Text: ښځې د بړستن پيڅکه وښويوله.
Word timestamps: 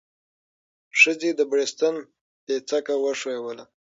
ښځې 0.99 1.29
د 1.35 1.41
بړستن 1.51 1.95
پيڅکه 2.45 2.95
وښويوله. 3.03 3.65